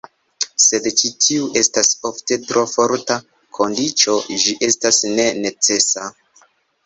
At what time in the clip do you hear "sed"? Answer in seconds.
0.67-0.85